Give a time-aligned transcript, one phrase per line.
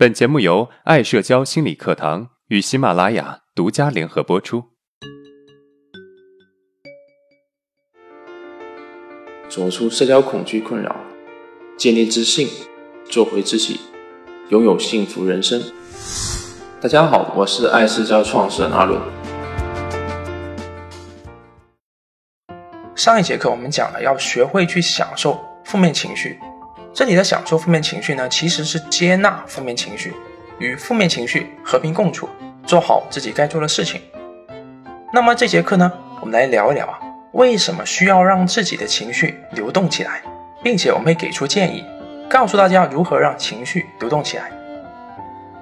[0.00, 4.64] 本节目由爱社交心理课堂与喜马拉雅独家联合播出。
[9.50, 10.96] 走出社交恐惧困扰，
[11.76, 12.48] 建立自信，
[13.10, 13.78] 做回自己，
[14.48, 15.62] 拥有幸福人生。
[16.80, 18.98] 大家好，我是爱社交创始人阿伦。
[22.96, 26.38] 上一节课我们讲了要学会去享受负面情绪，
[26.92, 30.12] 这里的享受负面情绪呢，其实是接纳负面情绪，
[30.58, 32.28] 与负面情绪和平共处，
[32.66, 34.00] 做好自己该做的事情。
[35.12, 35.90] 那么这节课呢，
[36.20, 36.98] 我们来聊一聊啊，
[37.32, 40.20] 为什么需要让自己的情绪流动起来，
[40.64, 41.84] 并且我们会给出建议，
[42.28, 44.50] 告诉大家如何让情绪流动起来。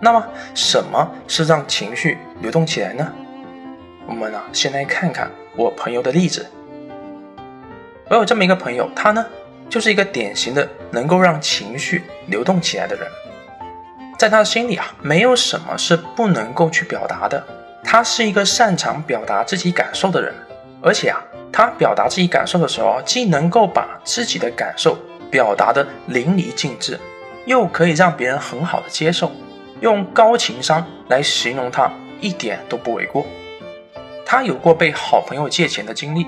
[0.01, 3.13] 那么什么是让情绪流动起来呢？
[4.07, 6.47] 我们呢，先来看看我朋友的例子。
[8.09, 9.25] 我有这么一个朋友，他呢
[9.69, 13.07] 就是一个典型的能够让情绪流动起来的人，
[14.19, 17.45] 在他的心里啊，没有什么是不能够去表达的。
[17.85, 20.35] 他是一个擅长表达自己感受的人，
[20.83, 24.99] 而且啊，他表达自己感受的时候，既能够把自己的感受
[25.31, 26.99] 表达的淋漓尽致，
[27.47, 29.31] 又可以让别人很好的接受，
[29.81, 33.25] 用高情商来形容他一点都不为过。
[34.27, 36.27] 他有过被好朋友借钱的经历。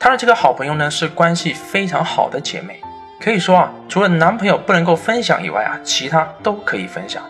[0.00, 2.80] 她的这个好朋友呢，是关系非常好的姐妹，
[3.20, 7.22] 可以说啊，除了男朋友不能够分享以外啊，其他都可以分享。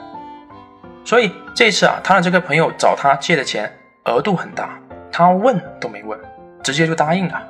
[1.04, 4.78] 所以这次啊，她的这个朋友找她借的钱额度很大，
[5.10, 6.16] 她问都没问，
[6.62, 7.42] 直接就答应了。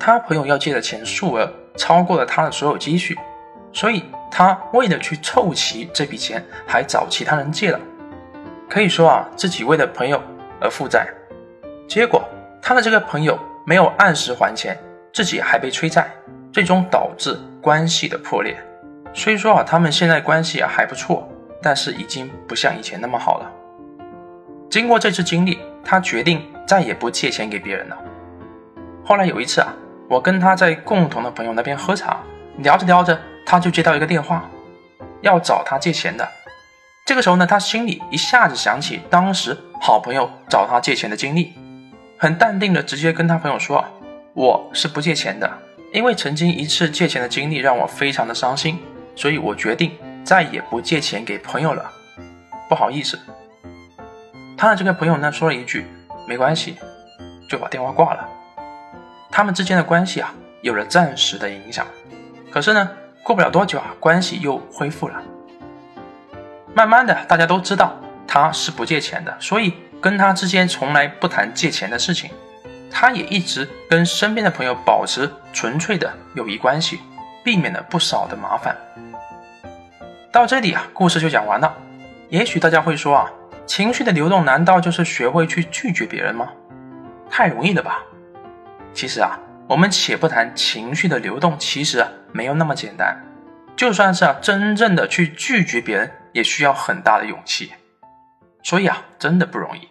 [0.00, 3.14] 她朋友要借的钱数额超过了她的所有积蓄，
[3.74, 7.78] 所以她为了去凑齐这笔钱，还找其他人借了。
[8.70, 10.18] 可以说啊，自己为了朋友
[10.62, 11.06] 而负债，
[11.86, 12.24] 结果
[12.62, 13.38] 她的这个朋友。
[13.68, 14.78] 没有按时还钱，
[15.12, 16.08] 自己还被催债，
[16.52, 18.56] 最终导致关系的破裂。
[19.12, 21.28] 虽说啊，他们现在关系啊还不错，
[21.60, 23.50] 但是已经不像以前那么好了。
[24.70, 27.98] 经过这次经历，他决定再也不借钱给别人了。
[29.04, 29.74] 后来有一次啊，
[30.08, 32.20] 我跟他在共同的朋友那边喝茶，
[32.58, 34.48] 聊着聊着，他就接到一个电话，
[35.22, 36.28] 要找他借钱的。
[37.04, 41.52] 这个时候呢，他心里一下子想起当时好朋友找他借钱的经历。
[42.18, 43.84] 很淡定的直接跟他朋友说
[44.32, 45.50] ：“我是不借钱的，
[45.92, 48.78] 因为曾经一次借钱的经历让我非常的伤心，
[49.14, 49.92] 所以我决定
[50.24, 51.92] 再也不借钱给朋友了。
[52.70, 53.18] 不好意思。”
[54.56, 55.84] 他的这个朋友呢说了一句
[56.26, 56.76] ：“没关系”，
[57.50, 58.26] 就把电话挂了。
[59.30, 61.86] 他们之间的关系啊有了暂时的影响，
[62.50, 62.90] 可是呢
[63.22, 65.22] 过不了多久啊关系又恢复了。
[66.72, 67.94] 慢慢的大家都知道
[68.26, 69.74] 他是不借钱的，所以。
[70.00, 72.30] 跟他之间从来不谈借钱的事情，
[72.90, 77.00] 他也一直跟身边的朋友保持纯粹的友谊关系，
[77.44, 78.76] 避免了不少的麻烦。
[80.30, 81.74] 到这里啊，故事就讲完了。
[82.28, 83.30] 也许大家会说啊，
[83.66, 86.48] 情绪的流动难道就是学会去拒绝别人吗？
[87.30, 88.02] 太容易了吧？
[88.92, 93.16] 其实啊，我们且不谈情绪的流动，其实啊没有那么简单。
[93.76, 97.72] 就算是啊真正的去拒绝别人，也需要很大的勇气。
[98.66, 99.88] 所以啊，真的不容易。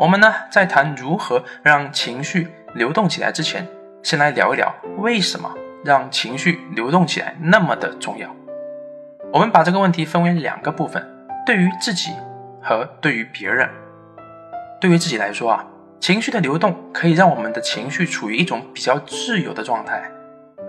[0.00, 3.68] 我们呢，在谈如何让情绪流动起来之前，
[4.02, 5.54] 先来聊一聊为什么
[5.84, 8.34] 让情绪流动起来那么的重要。
[9.34, 11.06] 我们把这个问题分为两个部分：
[11.44, 12.10] 对于自己
[12.62, 13.68] 和对于别人。
[14.80, 15.66] 对于自己来说啊，
[16.00, 20.10] 情绪的流动可以让我们的情绪处于一种比较自由的状态，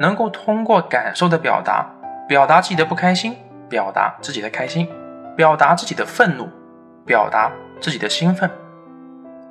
[0.02, 1.90] 能够通过感受的表达，
[2.28, 3.38] 表达自己的不开心，
[3.70, 4.90] 表达自己的开心。
[5.40, 6.50] 表达自己的愤怒，
[7.06, 8.52] 表达自己的兴奋，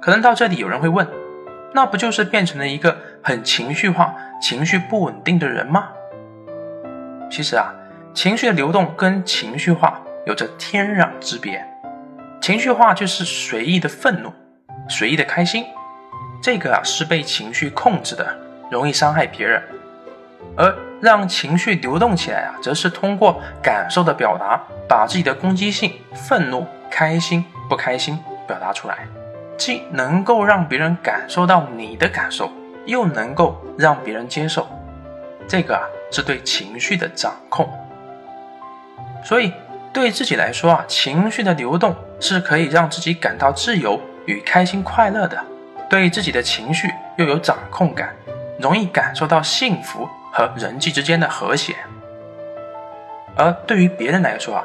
[0.02, 1.08] 可能到这里有人会问，
[1.72, 2.94] 那不就是变成了一个
[3.24, 5.88] 很情绪化、情绪不稳定的人吗？
[7.30, 7.72] 其实啊，
[8.12, 11.66] 情绪的流动跟情绪化有着天壤之别。
[12.38, 14.30] 情绪化就是随意的愤怒，
[14.90, 15.64] 随意的开心，
[16.42, 18.26] 这个啊是被情绪控制的，
[18.70, 19.62] 容易伤害别人。
[20.54, 20.70] 而
[21.00, 29.06] 让情绪流动起来啊，则是通过感受的表达，把自己的攻击性、愤怒、开心、不开心表达出来，
[29.56, 32.50] 既能够让别人感受到你的感受，
[32.86, 34.66] 又能够让别人接受。
[35.46, 37.68] 这个啊，是对情绪的掌控。
[39.22, 39.52] 所以，
[39.92, 45.42] 对自己来说啊，情绪的流动是可以让自己感到自由与开心快乐的，
[45.88, 48.14] 对自己的情绪又有掌控感，
[48.58, 50.08] 容易感受到幸福。
[50.38, 51.74] 和人际之间的和谐，
[53.36, 54.64] 而对于别人来说啊，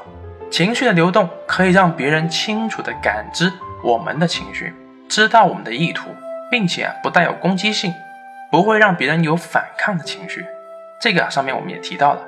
[0.51, 3.51] 情绪的流动可以让别人清楚地感知
[3.83, 4.71] 我们的情绪，
[5.09, 6.11] 知道我们的意图，
[6.51, 7.91] 并且不带有攻击性，
[8.51, 10.45] 不会让别人有反抗的情绪。
[11.01, 12.21] 这个啊上面我们也提到了。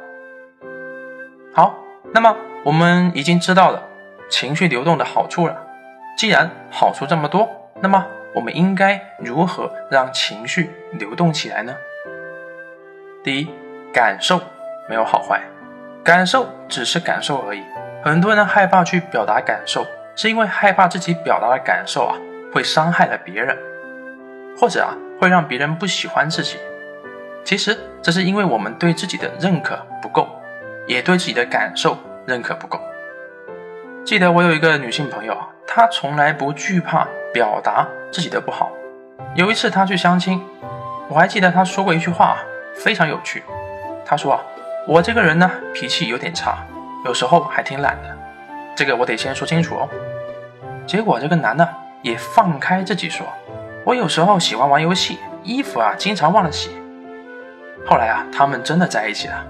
[1.54, 1.76] 好，
[2.16, 3.84] 那么我们已经知道了
[4.28, 5.56] 情绪流动的好处了。
[6.18, 7.48] 既然好处这么多，
[7.80, 11.76] 那么我们应该如何让情绪流动起来呢？
[13.26, 13.50] 第一，
[13.92, 14.40] 感受
[14.88, 15.42] 没有好坏，
[16.04, 17.64] 感受只是感受而已。
[18.04, 19.84] 很多人害怕去表达感受，
[20.16, 22.16] 是因为害怕自己表达的感受啊
[22.54, 23.58] 会伤害了别人，
[24.56, 26.60] 或者啊会让别人不喜欢自己。
[27.44, 30.30] 其实这是因为我们对自己的认可不够，
[30.86, 32.80] 也对自己的感受认可不够。
[34.06, 38.72] 记得我有一个女性朋友啊，她从来不惧怕表达自己的不好。
[39.34, 40.40] 有一次她去相亲，
[41.10, 42.38] 我还记得她说过一句话，
[42.76, 43.44] 非常有趣。
[44.06, 44.40] 她说，
[44.88, 46.66] 我这个人呢脾气有点差，
[47.06, 48.18] 有时候还挺懒的。
[48.76, 49.90] 这个我得先说清楚哦。
[50.86, 51.68] 结果这个男的
[52.02, 53.26] 也放开自己说，
[53.86, 56.70] 我有时候喜欢玩游戏，衣服啊经常忘了洗。
[57.86, 59.46] 后来啊，他们真的在一起了。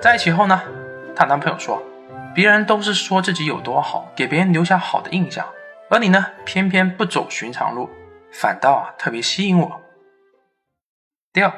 [0.00, 0.60] 在一起后呢，
[1.14, 1.82] 她男朋友说。
[2.32, 5.44] 别人都是说自己有多好，给别人留下好的印象，
[5.90, 7.90] 而你呢，偏偏不走寻常路，
[8.32, 9.80] 反倒啊特别吸引我。
[11.32, 11.52] 第二，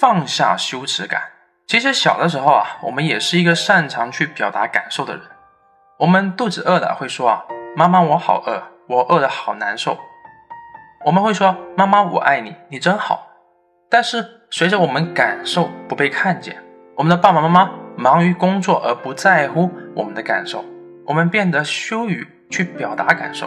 [0.00, 1.22] 放下羞耻感。
[1.66, 5.22] 其实小的时候啊，我们也是一个擅长去表达感受的人。
[5.98, 7.44] 我们肚子饿了会说啊，
[7.76, 9.98] 妈妈我好饿，我饿得好难受。
[11.04, 13.28] 我们会说妈妈我爱你，你真好。
[13.90, 16.62] 但是随着我们感受不被看见，
[16.96, 17.70] 我们的爸爸妈妈。
[17.94, 20.64] 忙于工作而不在乎我们的感受，
[21.06, 23.46] 我们变得羞于去表达感受。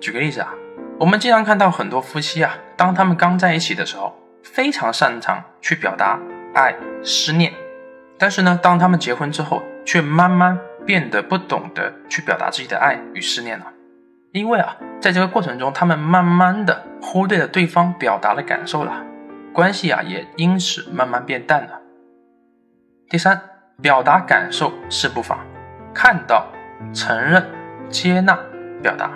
[0.00, 0.52] 举个例子啊，
[0.98, 6.18] 我们经常看到很多夫妻啊，当他们刚在一起的时候，非常擅长去表达
[6.54, 7.52] 爱、思念，
[8.18, 13.66] 但是呢，当他们结婚之后，却慢慢变得不懂得去表达自己的爱与思念了。
[14.32, 19.04] 因为啊，在这个过程中，他们慢慢的忽略了对方表达的感受了，
[19.52, 21.80] 关系啊也因此慢慢变淡了。
[23.10, 23.40] 第三，
[23.80, 25.38] 表达感受是不妨
[25.94, 26.46] 看到、
[26.94, 27.46] 承认、
[27.90, 28.38] 接纳、
[28.82, 29.10] 表达。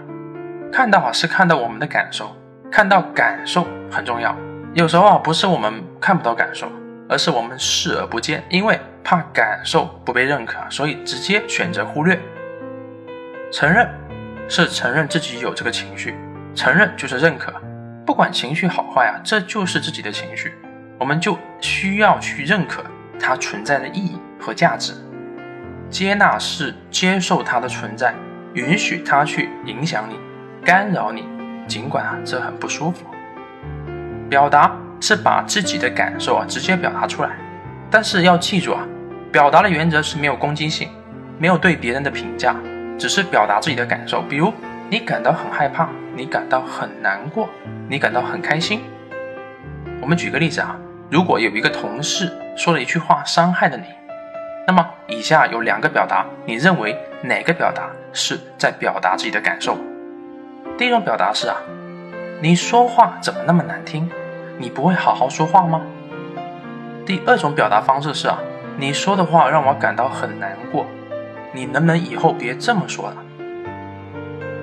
[0.71, 2.37] 看到啊，是看到我们的感受，
[2.71, 4.37] 看到感受很重要。
[4.77, 6.71] 有时候啊，不是我们看不到感受，
[7.09, 12.21] 而是我们视而不见，因为怕感受不被认可，所以直接选择忽略。
[13.51, 13.89] 承认
[14.51, 16.15] 是承认自己有这个情绪，
[16.55, 17.51] 承认就是认可。
[18.05, 20.53] 不管情绪好坏啊，这就是自己的情绪，
[21.01, 22.85] 我们就需要去认可。
[23.19, 24.93] 它存在的意义和价值，
[25.89, 28.15] 接纳是接受它的存在，
[28.53, 30.21] 允许它去影响你、
[30.63, 31.25] 干扰你，
[31.67, 33.07] 尽管啊这很不舒服。
[34.29, 37.31] 表达是把自己的感受啊直接表达出来，
[37.91, 38.83] 但是要记住啊，
[39.31, 40.89] 表达的原则是没有攻击性，
[41.39, 42.57] 没有对别人的评价，
[42.99, 44.23] 只是表达自己的感受。
[44.23, 44.53] 比如
[44.89, 47.49] 你感到很害怕，你感到很难过，
[47.89, 48.81] 你感到很开心。
[50.01, 50.77] 我们举个例子啊。
[51.09, 53.85] 如果有一个同事说了一句话伤害了你，
[54.67, 59.79] 那么以下有两个表达，你认为哪个表达是在表达自己的感受？
[60.77, 61.55] 第一种表达是啊，
[62.39, 64.11] 你说话怎么那么难听？
[64.59, 65.81] 你不会好好说话吗？
[67.07, 68.39] 第二种表达方式是啊，
[68.77, 70.85] 你说的话让我感到很难过，
[71.53, 73.17] 你能不能以后别这么说了？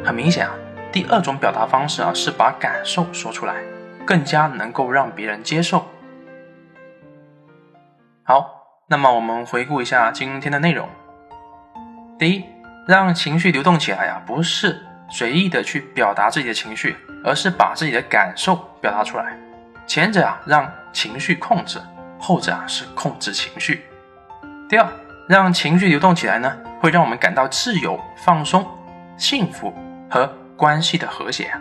[0.05, 0.53] 很明显啊，
[0.91, 3.55] 第二种表达方式啊是把感受说出来，
[4.05, 5.83] 更加能够让别人接受。
[8.23, 8.51] 好，
[8.87, 10.87] 那么我们回顾一下今天的内容。
[12.19, 12.45] 第一，
[12.87, 14.79] 让情绪流动起来啊，不是
[15.13, 19.37] 随意的去表达自己的情绪，而是把自己的感受表达出来。
[19.85, 21.79] 前者啊，让情绪控制；
[22.19, 23.85] 后者啊，是控制情绪。
[24.67, 24.87] 第二，
[25.29, 26.51] 让情绪流动起来呢，
[26.81, 28.65] 会让我们感到自由、放松、
[29.15, 29.71] 幸福
[30.09, 30.27] 和
[30.57, 31.53] 关系的和谐。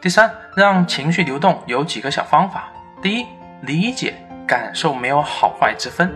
[0.00, 2.72] 第三，让情绪流动有几个小方法。
[3.02, 3.26] 第一，
[3.60, 4.14] 理解。
[4.46, 6.08] 感受没有好坏之分。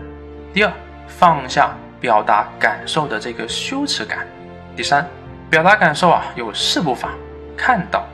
[0.53, 0.71] 第二，
[1.05, 4.25] 放下表达感受的这个羞耻感。
[4.73, 5.05] 第三，
[5.51, 7.09] 表达感受啊有四步法：
[7.57, 8.07] 看到、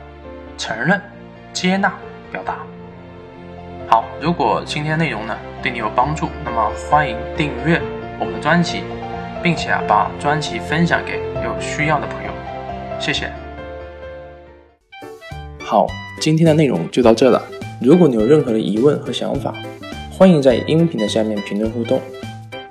[0.56, 1.00] 承认、
[1.52, 1.96] 接纳、
[2.32, 2.56] 表达。
[3.86, 7.80] 好，如果今天内容呢对你有帮助，那么欢迎订阅
[8.18, 8.82] 我们的专辑，
[9.40, 12.32] 并且啊把专辑分享给有需要的朋友。
[12.98, 13.30] 谢谢。
[15.62, 15.86] 好，
[16.20, 17.40] 今天的内容就到这了。
[17.80, 19.54] 如果你有任何的疑问和想法，
[20.10, 22.00] 欢迎在音频的下面评论互动，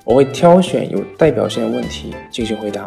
[0.04, 2.86] 我会挑选有代表性的问题进行回答。